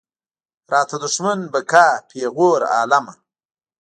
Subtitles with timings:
[0.71, 3.13] راته دښمن به کا پېغور عالمه.